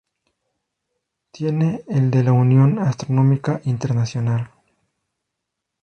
[1.29, 4.49] Tiene el de la Unión Astronómica Internacional.